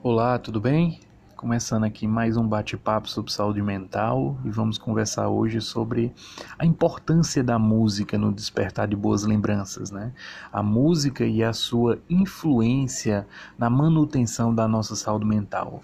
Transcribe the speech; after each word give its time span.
Olá, 0.00 0.38
tudo 0.38 0.60
bem? 0.60 1.00
Começando 1.34 1.82
aqui 1.82 2.06
mais 2.06 2.36
um 2.36 2.46
bate-papo 2.46 3.10
sobre 3.10 3.32
saúde 3.32 3.60
mental 3.60 4.38
e 4.44 4.48
vamos 4.48 4.78
conversar 4.78 5.28
hoje 5.28 5.60
sobre 5.60 6.14
a 6.56 6.64
importância 6.64 7.42
da 7.42 7.58
música 7.58 8.16
no 8.16 8.32
despertar 8.32 8.86
de 8.86 8.94
boas 8.94 9.24
lembranças, 9.24 9.90
né? 9.90 10.12
A 10.52 10.62
música 10.62 11.26
e 11.26 11.42
a 11.42 11.52
sua 11.52 11.98
influência 12.08 13.26
na 13.58 13.68
manutenção 13.68 14.54
da 14.54 14.68
nossa 14.68 14.94
saúde 14.94 15.24
mental. 15.26 15.82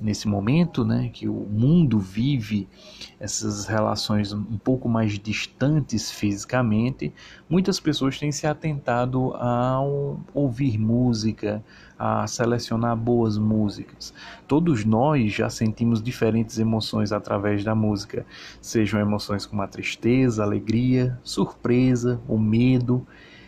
Nesse 0.00 0.28
momento, 0.28 0.84
né, 0.84 1.10
que 1.12 1.28
o 1.28 1.32
mundo 1.32 1.98
vive 1.98 2.68
essas 3.18 3.66
relações 3.66 4.32
um 4.32 4.58
pouco 4.58 4.88
mais 4.88 5.18
distantes 5.18 6.10
fisicamente, 6.10 7.12
muitas 7.48 7.80
pessoas 7.80 8.18
têm 8.18 8.30
se 8.30 8.46
atentado 8.46 9.32
a 9.36 9.80
ouvir 10.34 10.78
música, 10.78 11.64
a 11.98 12.26
selecionar 12.26 12.94
boas 12.96 13.38
músicas. 13.38 14.12
Todos 14.46 14.84
nós 14.84 15.32
já 15.32 15.48
sentimos 15.48 16.02
diferentes 16.02 16.58
emoções 16.58 17.10
através 17.10 17.64
da 17.64 17.74
música, 17.74 18.26
sejam 18.60 19.00
emoções 19.00 19.46
como 19.46 19.62
a 19.62 19.66
tristeza, 19.66 20.42
a 20.42 20.46
alegria, 20.46 21.18
surpresa, 21.22 22.20
o 22.28 22.38
medo. 22.38 23.06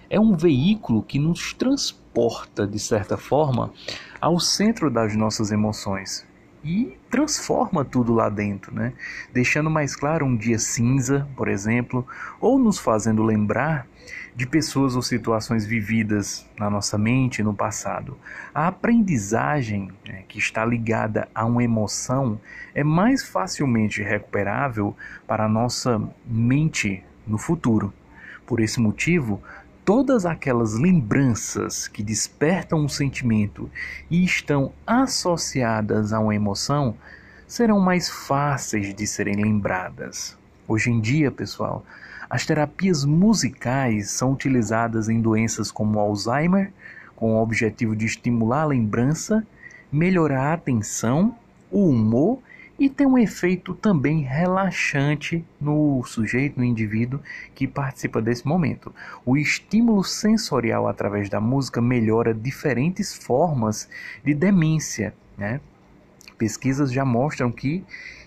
É 0.09 0.19
um 0.19 0.35
veículo 0.35 1.03
que 1.03 1.19
nos 1.19 1.53
transporta, 1.53 2.67
de 2.67 2.79
certa 2.79 3.19
forma, 3.19 3.71
ao 4.19 4.41
centro 4.41 4.91
das 4.91 5.15
nossas 5.15 5.53
emoções 5.53 6.28
e 6.65 6.97
transforma 7.11 7.85
tudo 7.85 8.13
lá 8.13 8.29
dentro, 8.29 8.75
né? 8.75 8.93
Deixando 9.33 9.71
mais 9.71 9.95
claro 9.95 10.27
um 10.27 10.37
dia 10.37 10.59
cinza, 10.59 11.29
por 11.37 11.49
exemplo, 11.49 12.07
ou 12.41 12.59
nos 12.59 12.79
fazendo 12.79 13.23
lembrar 13.23 13.87
de 14.35 14.47
pessoas 14.47 14.95
ou 14.95 15.03
situações 15.03 15.67
vividas 15.67 16.49
na 16.59 16.71
nossa 16.71 16.97
mente 16.97 17.43
no 17.43 17.53
passado. 17.53 18.17
A 18.55 18.69
aprendizagem 18.69 19.91
né, 20.07 20.23
que 20.29 20.39
está 20.39 20.65
ligada 20.65 21.29
a 21.35 21.45
uma 21.45 21.63
emoção 21.65 22.41
é 22.75 22.85
mais 22.85 23.25
facilmente 23.25 24.03
recuperável 24.03 24.97
para 25.27 25.45
a 25.45 25.49
nossa 25.49 26.01
mente 26.25 27.03
no 27.27 27.37
futuro. 27.37 27.93
Por 28.47 28.61
esse 28.61 28.81
motivo, 28.81 29.43
todas 29.89 30.27
aquelas 30.27 30.75
lembranças 30.75 31.89
que 31.89 32.03
despertam 32.03 32.81
um 32.81 32.89
sentimento 32.91 33.71
e 34.11 34.23
estão 34.23 34.71
associadas 34.87 36.13
a 36.13 36.21
uma 36.21 36.35
emoção 36.35 36.95
serão 37.47 37.81
mais 37.81 38.11
fáceis 38.11 38.95
de 38.95 39.07
serem 39.07 39.37
lembradas. 39.37 40.37
Hoje 40.69 40.91
em 40.91 41.01
dia, 41.01 41.31
pessoal, 41.31 41.87
as 42.29 42.45
terapias 42.45 43.03
musicais 43.03 44.11
são 44.11 44.33
utilizadas 44.33 45.09
em 45.09 45.23
doenças 45.23 45.71
como 45.71 45.99
Alzheimer, 45.99 46.71
com 47.17 47.37
o 47.37 47.43
objetivo 47.43 47.97
de 47.97 48.05
estimular 48.05 48.65
a 48.65 48.67
lembrança, 48.67 49.43
melhorar 49.91 50.51
a 50.51 50.53
atenção, 50.53 51.35
o 51.71 51.89
humor 51.89 52.41
e 52.79 52.89
tem 52.89 53.07
um 53.07 53.19
efeito 53.19 53.75
também 53.75 54.21
relaxante 54.23 55.45
no 55.61 56.03
sujeito, 56.05 56.59
no 56.59 56.65
indivíduo 56.65 57.21
que 57.55 57.67
participa 57.67 58.23
desse 58.23 58.47
momento. 58.47 58.95
O 59.27 59.37
estímulo 59.37 60.05
sensorial 60.05 60.87
através 60.87 61.29
da 61.29 61.41
música 61.41 61.81
melhora 61.81 62.33
diferentes 62.33 63.15
formas 63.15 63.89
de 64.25 64.33
demência. 64.33 65.13
Né? 65.37 65.61
Pesquisas 66.37 66.93
já 66.93 67.05
mostram 67.05 67.51
que 67.51 67.85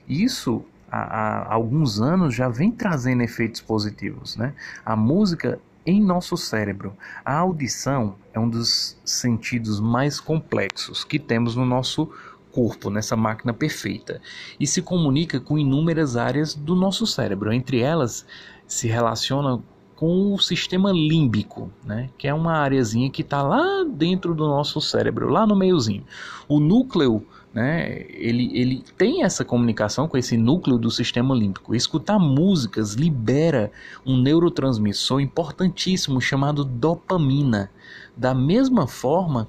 isso 0.08 0.66
há, 0.92 1.00
há 1.00 1.54
alguns 1.54 2.02
anos 2.02 2.36
já 2.36 2.50
vem 2.50 2.72
trazendo 2.72 3.24
efeitos 3.24 3.62
positivos. 3.62 4.36
Né? 4.36 4.54
A 4.84 4.98
música 4.98 5.60
em 5.86 6.02
nosso 6.02 6.38
cérebro. 6.38 6.96
A 7.26 7.36
audição 7.36 8.16
é 8.34 8.40
um 8.40 8.50
dos 8.50 8.98
sentidos 9.04 9.80
mais 9.80 10.20
complexos 10.20 11.04
que 11.04 11.18
temos 11.18 11.56
no 11.56 11.66
nosso 11.66 12.12
corpo, 12.52 12.90
nessa 12.90 13.16
máquina 13.16 13.54
perfeita, 13.54 14.22
e 14.60 14.68
se 14.68 14.82
comunica 14.82 15.40
com 15.40 15.58
inúmeras 15.58 16.18
áreas 16.18 16.54
do 16.54 16.76
nosso 16.76 17.08
cérebro. 17.08 17.52
Entre 17.54 17.80
elas, 17.80 18.26
se 18.68 18.88
relaciona 18.88 19.60
com 20.02 20.34
o 20.34 20.40
sistema 20.40 20.92
límbico, 20.92 21.72
né? 21.86 22.10
que 22.18 22.28
é 22.28 22.34
uma 22.34 22.54
areazinha 22.54 23.08
que 23.12 23.22
está 23.22 23.44
lá 23.44 23.84
dentro 23.84 24.34
do 24.34 24.48
nosso 24.48 24.82
cérebro, 24.82 25.30
lá 25.30 25.46
no 25.46 25.56
meiozinho. 25.56 26.04
O 26.48 26.60
núcleo, 26.60 27.24
né? 27.54 28.04
ele, 28.10 28.50
ele 28.52 28.84
tem 28.98 29.22
essa 29.22 29.46
comunicação 29.46 30.08
com 30.08 30.18
esse 30.18 30.36
núcleo 30.36 30.80
do 30.80 30.90
sistema 30.90 31.36
límbico. 31.36 31.76
Escutar 31.76 32.18
músicas 32.18 32.96
libera 32.96 33.72
um 34.04 34.20
neurotransmissor 34.20 35.22
importantíssimo 35.22 36.20
chamado 36.20 36.66
dopamina. 36.66 37.70
Da 38.18 38.34
mesma 38.34 38.88
forma 38.88 39.48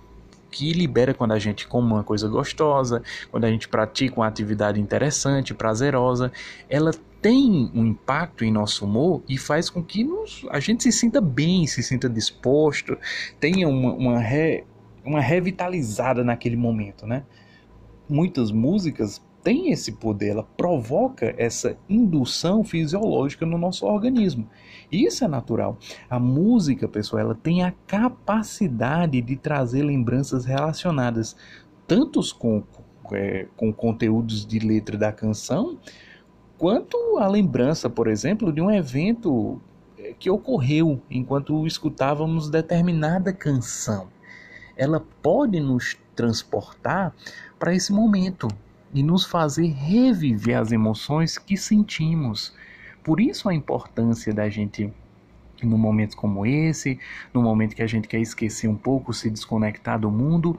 que 0.53 0.73
libera 0.73 1.15
quando 1.15 1.33
a 1.33 1.39
gente 1.39 1.67
come 1.67 1.91
uma 1.91 2.05
coisa 2.05 2.29
gostosa, 2.29 3.03
quando 3.31 3.45
a 3.45 3.51
gente 3.51 3.67
pratica 3.67 4.21
uma 4.21 4.27
atividade 4.27 4.79
interessante, 4.79 5.55
prazerosa, 5.55 6.31
ela 6.69 6.93
tem 7.23 7.71
um 7.75 7.87
impacto 7.87 8.45
em 8.45 8.53
nosso 8.53 8.85
humor 8.85 9.23
e 9.29 9.39
faz 9.39 9.71
com 9.71 9.83
que 9.83 10.05
nos, 10.05 10.45
a 10.51 10.61
gente 10.61 10.83
se 10.83 10.93
sinta 10.93 11.21
bem, 11.21 11.67
se 11.67 11.83
sinta 11.83 12.09
disposto, 12.09 12.99
tenha 13.41 13.67
uma, 13.67 13.93
uma, 13.95 14.19
re, 14.19 14.65
uma 15.05 15.21
revitalizada 15.21 16.23
naquele 16.23 16.57
momento, 16.57 17.07
né? 17.07 17.25
Muitas 18.09 18.51
músicas 18.51 19.23
têm 19.43 19.71
esse 19.71 19.93
poder, 19.93 20.31
ela 20.31 20.43
provoca 20.57 21.35
essa 21.37 21.77
indução 21.89 22.63
fisiológica 22.63 23.45
no 23.45 23.59
nosso 23.59 23.87
organismo. 23.87 24.49
Isso 24.91 25.25
é 25.25 25.29
natural. 25.29 25.79
A 26.09 26.19
música, 26.19 26.87
pessoal, 26.87 27.21
ela 27.21 27.35
tem 27.35 27.63
a 27.65 27.73
capacidade 27.87 29.21
de 29.21 29.37
trazer 29.37 29.83
lembranças 29.83 30.45
relacionadas 30.45 31.37
tantos 31.87 32.33
com, 32.33 32.63
é, 33.13 33.47
com 33.57 33.73
conteúdos 33.73 34.47
de 34.47 34.59
letra 34.59 34.97
da 34.97 35.13
canção, 35.13 35.79
quanto 36.57 36.97
a 37.19 37.27
lembrança, 37.27 37.91
por 37.91 38.07
exemplo, 38.07 38.53
de 38.53 38.61
um 38.61 38.71
evento 38.71 39.61
é, 39.99 40.15
que 40.19 40.31
ocorreu 40.31 41.01
enquanto 41.11 41.67
escutávamos 41.67 42.49
determinada 42.49 43.33
canção. 43.33 44.09
Ela 44.77 45.05
pode 45.21 45.59
nos 45.61 45.97
transportar 46.15 47.15
para 47.59 47.75
esse 47.75 47.93
momento 47.93 48.49
e 48.93 49.03
nos 49.03 49.25
fazer 49.25 49.67
reviver 49.67 50.59
as 50.59 50.73
emoções 50.73 51.39
que 51.39 51.57
sentimos. 51.57 52.55
Por 53.03 53.21
isso 53.21 53.49
a 53.49 53.55
importância 53.55 54.33
da 54.33 54.49
gente 54.49 54.93
num 55.63 55.79
momento 55.79 56.17
como 56.17 56.45
esse, 56.45 56.99
no 57.33 57.41
momento 57.41 57.77
que 57.77 57.83
a 57.83 57.87
gente 57.87 58.09
quer 58.09 58.21
esquecer 58.21 58.69
um 58.69 58.75
pouco, 58.75 59.13
se 59.13 59.31
desconectar 59.31 59.99
do 59.99 60.11
mundo, 60.11 60.59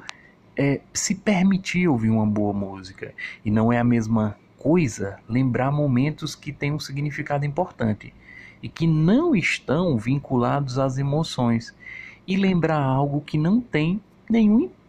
é 0.55 0.79
se 0.93 1.15
permitir 1.15 1.87
ouvir 1.87 2.09
uma 2.09 2.25
boa 2.25 2.53
música. 2.53 3.13
E 3.43 3.51
não 3.51 3.71
é 3.71 3.79
a 3.79 3.83
mesma 3.83 4.37
coisa 4.57 5.19
lembrar 5.27 5.71
momentos 5.71 6.35
que 6.35 6.53
têm 6.53 6.71
um 6.71 6.79
significado 6.79 7.45
importante 7.45 8.13
e 8.61 8.69
que 8.69 8.87
não 8.87 9.35
estão 9.35 9.97
vinculados 9.97 10.79
às 10.79 10.97
emoções 10.97 11.75
e 12.25 12.37
lembrar 12.37 12.81
algo 12.81 13.19
que 13.19 13.37
não 13.37 13.59
tem 13.59 14.01
nenhum 14.29 14.61
impacto 14.61 14.82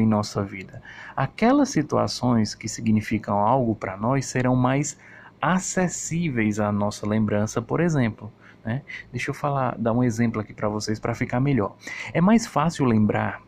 em 0.00 0.06
nossa 0.06 0.42
vida. 0.42 0.82
Aquelas 1.16 1.70
situações 1.70 2.54
que 2.54 2.68
significam 2.68 3.38
algo 3.38 3.74
para 3.74 3.96
nós 3.96 4.26
serão 4.26 4.54
mais 4.54 4.98
acessíveis 5.40 6.60
à 6.60 6.70
nossa 6.70 7.06
lembrança, 7.06 7.62
por 7.62 7.80
exemplo. 7.80 8.32
Né? 8.64 8.82
Deixa 9.12 9.30
eu 9.30 9.34
falar, 9.34 9.76
dar 9.78 9.92
um 9.92 10.02
exemplo 10.02 10.40
aqui 10.40 10.52
para 10.52 10.68
vocês 10.68 10.98
para 10.98 11.14
ficar 11.14 11.40
melhor. 11.40 11.74
É 12.12 12.20
mais 12.20 12.46
fácil 12.46 12.84
lembrar 12.84 13.40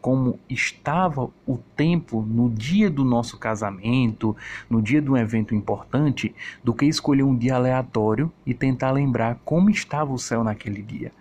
como 0.00 0.36
estava 0.50 1.30
o 1.46 1.58
tempo 1.76 2.22
no 2.22 2.50
dia 2.50 2.90
do 2.90 3.04
nosso 3.04 3.38
casamento, 3.38 4.36
no 4.68 4.82
dia 4.82 5.00
de 5.00 5.08
um 5.08 5.16
evento 5.16 5.54
importante, 5.54 6.34
do 6.64 6.74
que 6.74 6.86
escolher 6.86 7.22
um 7.22 7.36
dia 7.36 7.54
aleatório 7.54 8.32
e 8.44 8.52
tentar 8.52 8.90
lembrar 8.90 9.38
como 9.44 9.70
estava 9.70 10.12
o 10.12 10.18
céu 10.18 10.42
naquele 10.42 10.82
dia. 10.82 11.12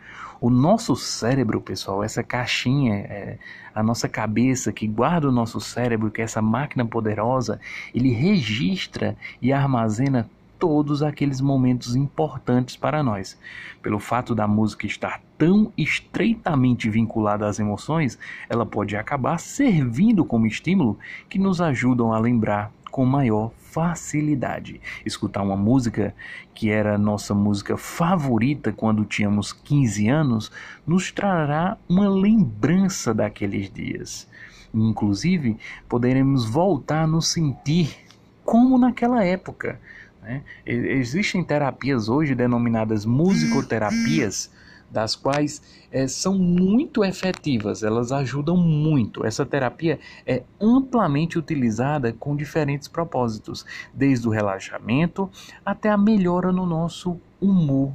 O 0.41 0.49
nosso 0.49 0.95
cérebro, 0.95 1.61
pessoal, 1.61 2.03
essa 2.03 2.23
caixinha, 2.23 2.95
é, 2.95 3.37
a 3.75 3.83
nossa 3.83 4.09
cabeça 4.09 4.73
que 4.73 4.87
guarda 4.87 5.29
o 5.29 5.31
nosso 5.31 5.61
cérebro, 5.61 6.09
que 6.09 6.19
é 6.19 6.23
essa 6.23 6.41
máquina 6.41 6.83
poderosa, 6.83 7.59
ele 7.93 8.11
registra 8.11 9.15
e 9.39 9.53
armazena 9.53 10.27
todos 10.57 11.03
aqueles 11.03 11.39
momentos 11.39 11.95
importantes 11.95 12.75
para 12.75 13.03
nós. 13.03 13.37
Pelo 13.83 13.99
fato 13.99 14.33
da 14.33 14.47
música 14.47 14.87
estar 14.87 15.21
tão 15.37 15.71
estreitamente 15.77 16.89
vinculada 16.89 17.45
às 17.47 17.59
emoções, 17.59 18.17
ela 18.49 18.65
pode 18.65 18.95
acabar 18.95 19.39
servindo 19.39 20.25
como 20.25 20.47
estímulo 20.47 20.97
que 21.29 21.37
nos 21.37 21.61
ajudam 21.61 22.11
a 22.11 22.17
lembrar 22.17 22.71
com 22.91 23.05
maior 23.05 23.51
facilidade. 23.71 24.81
Escutar 25.05 25.41
uma 25.41 25.55
música 25.55 26.13
que 26.53 26.69
era 26.69 26.97
nossa 26.97 27.33
música 27.33 27.77
favorita 27.77 28.73
quando 28.73 29.05
tínhamos 29.05 29.53
15 29.53 30.09
anos 30.09 30.51
nos 30.85 31.11
trará 31.11 31.77
uma 31.87 32.09
lembrança 32.09 33.13
daqueles 33.13 33.71
dias. 33.71 34.27
Inclusive, 34.73 35.57
poderemos 35.87 36.45
voltar 36.45 37.03
a 37.03 37.07
nos 37.07 37.29
sentir 37.29 37.95
como 38.43 38.77
naquela 38.77 39.23
época. 39.23 39.79
Né? 40.21 40.41
Existem 40.65 41.43
terapias 41.43 42.09
hoje 42.09 42.35
denominadas 42.35 43.05
musicoterapias, 43.05 44.51
das 44.91 45.15
quais 45.15 45.61
é, 45.91 46.07
são 46.07 46.37
muito 46.37 47.03
efetivas, 47.03 47.81
elas 47.81 48.11
ajudam 48.11 48.57
muito. 48.57 49.25
Essa 49.25 49.45
terapia 49.45 49.99
é 50.25 50.43
amplamente 50.59 51.39
utilizada 51.39 52.13
com 52.13 52.35
diferentes 52.35 52.87
propósitos, 52.87 53.65
desde 53.93 54.27
o 54.27 54.31
relaxamento 54.31 55.29
até 55.65 55.89
a 55.89 55.97
melhora 55.97 56.51
no 56.51 56.65
nosso 56.65 57.19
humor. 57.39 57.93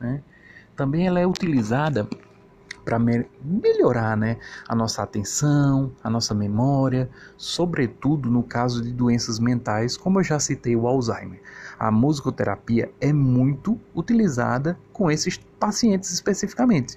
Né? 0.00 0.22
Também 0.76 1.06
ela 1.06 1.20
é 1.20 1.26
utilizada 1.26 2.08
para 2.84 2.98
me 2.98 3.24
melhorar 3.44 4.16
né, 4.16 4.38
a 4.68 4.74
nossa 4.74 5.02
atenção, 5.02 5.92
a 6.02 6.10
nossa 6.10 6.34
memória, 6.34 7.08
sobretudo 7.36 8.28
no 8.28 8.42
caso 8.42 8.82
de 8.82 8.92
doenças 8.92 9.38
mentais, 9.38 9.96
como 9.96 10.18
eu 10.18 10.24
já 10.24 10.38
citei 10.40 10.74
o 10.74 10.86
Alzheimer. 10.86 11.40
A 11.82 11.90
musicoterapia 11.90 12.92
é 13.00 13.12
muito 13.12 13.76
utilizada 13.92 14.78
com 14.92 15.10
esses 15.10 15.36
pacientes 15.58 16.12
especificamente. 16.12 16.96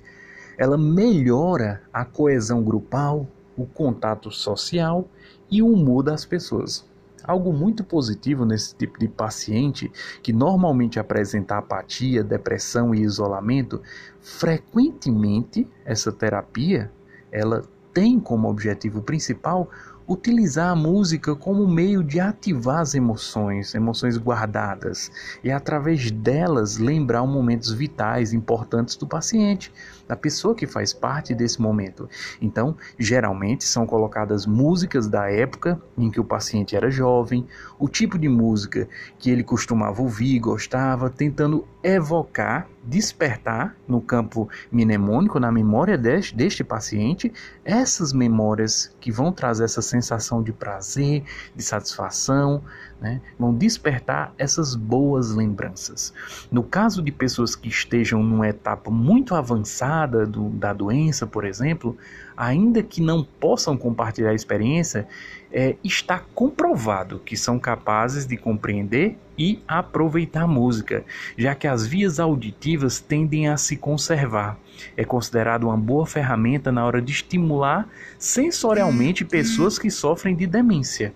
Ela 0.59 0.77
melhora 0.77 1.81
a 1.91 2.05
coesão 2.05 2.63
grupal, 2.63 3.27
o 3.57 3.65
contato 3.65 4.29
social 4.29 5.09
e 5.49 5.59
o 5.59 5.73
humor 5.73 6.03
das 6.03 6.23
pessoas. 6.23 6.87
Algo 7.23 7.51
muito 7.51 7.83
positivo 7.83 8.45
nesse 8.45 8.75
tipo 8.75 8.99
de 8.99 9.07
paciente, 9.07 9.91
que 10.21 10.31
normalmente 10.31 10.99
apresenta 10.99 11.57
apatia, 11.57 12.23
depressão 12.23 12.93
e 12.93 13.01
isolamento, 13.01 13.81
frequentemente 14.21 15.67
essa 15.83 16.11
terapia, 16.11 16.91
ela 17.31 17.63
tem 17.91 18.19
como 18.19 18.47
objetivo 18.47 19.01
principal 19.01 19.67
utilizar 20.07 20.71
a 20.71 20.75
música 20.75 21.35
como 21.35 21.67
meio 21.67 22.03
de 22.03 22.19
ativar 22.19 22.79
as 22.79 22.93
emoções, 22.93 23.73
emoções 23.73 24.17
guardadas, 24.17 25.11
e 25.43 25.51
através 25.51 26.11
delas 26.11 26.77
lembrar 26.77 27.25
momentos 27.25 27.71
vitais 27.71 28.33
importantes 28.33 28.95
do 28.95 29.07
paciente, 29.07 29.71
da 30.07 30.15
pessoa 30.15 30.53
que 30.53 30.67
faz 30.67 30.93
parte 30.93 31.33
desse 31.33 31.59
momento. 31.59 32.07
Então, 32.41 32.75
geralmente 32.99 33.63
são 33.63 33.87
colocadas 33.87 34.45
músicas 34.45 35.07
da 35.07 35.31
época 35.31 35.81
em 35.97 36.11
que 36.11 36.19
o 36.19 36.23
paciente 36.23 36.75
era 36.75 36.91
jovem, 36.91 37.47
o 37.79 37.89
tipo 37.89 38.17
de 38.17 38.29
música 38.29 38.87
que 39.17 39.29
ele 39.29 39.43
costumava 39.43 40.01
ouvir, 40.01 40.39
gostava, 40.39 41.09
tentando 41.09 41.67
evocar, 41.83 42.67
despertar 42.83 43.75
no 43.87 44.01
campo 44.01 44.47
mnemônico, 44.71 45.39
na 45.39 45.51
memória 45.51 45.97
deste, 45.97 46.35
deste 46.35 46.63
paciente, 46.63 47.31
essas 47.63 48.13
memórias 48.13 48.95
que 48.99 49.11
vão 49.11 49.31
trazer 49.31 49.63
essa 49.63 49.81
sensação 50.01 50.43
de 50.43 50.51
prazer, 50.51 51.23
de 51.55 51.63
satisfação, 51.63 52.61
né? 52.99 53.21
vão 53.37 53.53
despertar 53.53 54.33
essas 54.37 54.75
boas 54.75 55.33
lembranças. 55.33 56.13
No 56.51 56.63
caso 56.63 57.01
de 57.01 57.11
pessoas 57.11 57.55
que 57.55 57.67
estejam 57.67 58.23
numa 58.23 58.47
etapa 58.47 58.89
muito 58.89 59.35
avançada 59.35 60.25
do, 60.25 60.49
da 60.49 60.73
doença, 60.73 61.27
por 61.27 61.45
exemplo, 61.45 61.97
ainda 62.35 62.81
que 62.81 63.01
não 63.01 63.23
possam 63.23 63.77
compartilhar 63.77 64.31
a 64.31 64.35
experiência, 64.35 65.07
é, 65.51 65.75
está 65.83 66.19
comprovado 66.33 67.19
que 67.19 67.37
são 67.37 67.57
capazes 67.59 68.25
de 68.25 68.35
compreender 68.35 69.17
e 69.37 69.61
aproveitar 69.67 70.43
a 70.43 70.47
música, 70.47 71.03
já 71.37 71.53
que 71.55 71.67
as 71.67 71.85
vias 71.85 72.19
auditivas 72.19 72.99
tendem 72.99 73.47
a 73.47 73.57
se 73.57 73.77
conservar. 73.77 74.57
É 74.97 75.05
considerado 75.05 75.65
uma 75.65 75.77
boa 75.77 76.05
ferramenta 76.05 76.71
na 76.71 76.85
hora 76.85 77.01
de 77.01 77.11
estimular 77.11 77.87
sensorialmente 78.17 79.23
pessoas 79.23 79.79
que 79.79 79.89
sofrem 79.89 80.35
de 80.35 80.45
demência. 80.45 81.13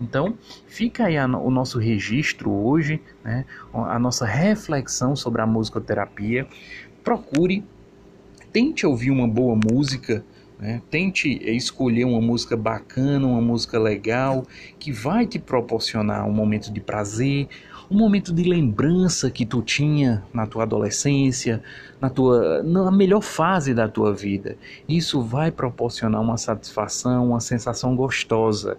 Então, 0.00 0.34
fica 0.66 1.04
aí 1.04 1.18
a, 1.18 1.26
o 1.26 1.50
nosso 1.50 1.78
registro 1.78 2.50
hoje, 2.50 3.00
né, 3.22 3.44
a 3.72 3.98
nossa 3.98 4.24
reflexão 4.24 5.14
sobre 5.14 5.42
a 5.42 5.46
musicoterapia. 5.46 6.46
Procure, 7.04 7.62
tente 8.52 8.86
ouvir 8.86 9.10
uma 9.10 9.28
boa 9.28 9.54
música, 9.54 10.24
né, 10.58 10.80
tente 10.90 11.28
escolher 11.54 12.04
uma 12.04 12.20
música 12.20 12.56
bacana, 12.56 13.26
uma 13.26 13.40
música 13.40 13.78
legal, 13.78 14.46
que 14.78 14.90
vai 14.90 15.26
te 15.26 15.38
proporcionar 15.38 16.26
um 16.26 16.32
momento 16.32 16.72
de 16.72 16.80
prazer, 16.80 17.48
um 17.90 17.98
momento 17.98 18.32
de 18.32 18.44
lembrança 18.44 19.30
que 19.30 19.44
tu 19.44 19.60
tinha 19.60 20.22
na 20.32 20.46
tua 20.46 20.62
adolescência, 20.62 21.60
na 22.00 22.08
tua 22.08 22.62
na 22.62 22.90
melhor 22.90 23.20
fase 23.20 23.74
da 23.74 23.88
tua 23.88 24.14
vida. 24.14 24.56
Isso 24.88 25.20
vai 25.20 25.50
proporcionar 25.50 26.20
uma 26.20 26.36
satisfação, 26.36 27.30
uma 27.30 27.40
sensação 27.40 27.96
gostosa. 27.96 28.78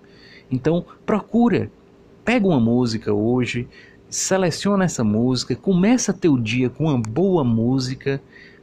Então, 0.52 0.86
procura, 1.06 1.72
pega 2.26 2.46
uma 2.46 2.60
música 2.60 3.14
hoje, 3.14 3.68
seleciona 4.10 4.86
essa 4.86 5.04
música, 5.04 5.56
começa 5.56 6.14
teu 6.14 6.38
dia 6.38 6.70
com 6.70 6.86
uma 6.86 7.02
boa 7.02 7.44
música, 7.44 8.22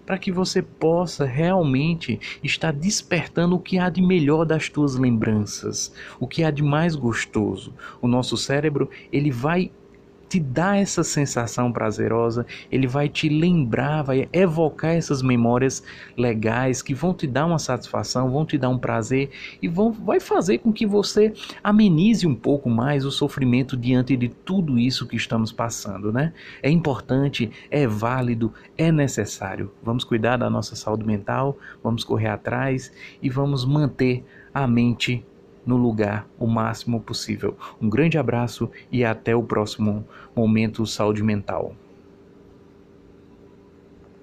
para 0.08 0.16
que 0.16 0.32
você 0.32 0.62
possa 0.62 1.26
realmente 1.26 2.18
estar 2.42 2.72
despertando 2.72 3.56
o 3.56 3.60
que 3.60 3.78
há 3.78 3.90
de 3.90 4.00
melhor 4.00 4.46
das 4.46 4.66
tuas 4.66 4.96
lembranças, 4.96 5.92
o 6.18 6.26
que 6.26 6.42
há 6.42 6.50
de 6.50 6.62
mais 6.62 6.96
gostoso. 6.96 7.74
O 8.00 8.08
nosso 8.08 8.34
cérebro, 8.34 8.88
ele 9.12 9.30
vai 9.30 9.70
te 10.28 10.38
dá 10.38 10.76
essa 10.76 11.02
sensação 11.02 11.72
prazerosa, 11.72 12.46
ele 12.70 12.86
vai 12.86 13.08
te 13.08 13.28
lembrar, 13.28 14.02
vai 14.02 14.28
evocar 14.32 14.90
essas 14.90 15.22
memórias 15.22 15.82
legais 16.16 16.82
que 16.82 16.94
vão 16.94 17.14
te 17.14 17.26
dar 17.26 17.46
uma 17.46 17.58
satisfação, 17.58 18.30
vão 18.30 18.44
te 18.44 18.58
dar 18.58 18.68
um 18.68 18.78
prazer 18.78 19.30
e 19.62 19.68
vão 19.68 19.90
vai 19.90 20.20
fazer 20.20 20.58
com 20.58 20.72
que 20.72 20.86
você 20.86 21.32
amenize 21.62 22.26
um 22.26 22.34
pouco 22.34 22.68
mais 22.68 23.04
o 23.04 23.10
sofrimento 23.10 23.76
diante 23.76 24.16
de 24.16 24.28
tudo 24.28 24.78
isso 24.78 25.06
que 25.06 25.16
estamos 25.16 25.50
passando, 25.50 26.12
né? 26.12 26.32
É 26.62 26.70
importante, 26.70 27.50
é 27.70 27.86
válido, 27.86 28.52
é 28.76 28.92
necessário. 28.92 29.72
Vamos 29.82 30.04
cuidar 30.04 30.36
da 30.36 30.50
nossa 30.50 30.76
saúde 30.76 31.06
mental, 31.06 31.56
vamos 31.82 32.04
correr 32.04 32.28
atrás 32.28 32.92
e 33.22 33.30
vamos 33.30 33.64
manter 33.64 34.24
a 34.52 34.66
mente 34.66 35.24
no 35.68 35.76
lugar 35.76 36.26
o 36.38 36.46
máximo 36.46 36.98
possível. 36.98 37.54
Um 37.78 37.90
grande 37.90 38.16
abraço 38.16 38.70
e 38.90 39.04
até 39.04 39.36
o 39.36 39.42
próximo 39.42 40.02
momento 40.34 40.86
saúde 40.86 41.22
mental. 41.22 41.76